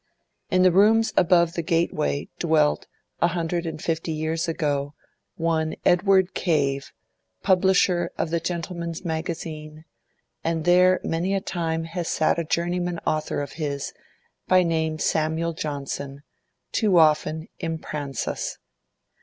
[0.49, 2.87] In the rooms above the gateway dwelt,
[3.21, 4.95] a hundred and fifty years ago,
[5.35, 6.91] one Edward Cave,
[7.43, 9.85] publisher of the Gentleman's Magazine,
[10.43, 13.93] and there many a time has sat a journeyman author of his,
[14.47, 16.23] by name Samuel Johnson,
[16.71, 18.57] too often impransus.